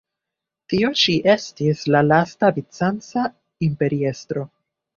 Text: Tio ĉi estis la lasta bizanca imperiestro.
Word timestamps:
Tio 0.71 0.89
ĉi 1.01 1.17
estis 1.33 1.85
la 1.97 2.03
lasta 2.09 2.51
bizanca 2.57 3.29
imperiestro. 3.71 4.51